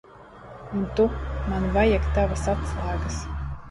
Un 0.79 0.87
tu. 0.95 1.05
Man 1.53 1.69
vajag 1.79 2.11
tavas 2.19 2.51
atslēgas. 2.59 3.25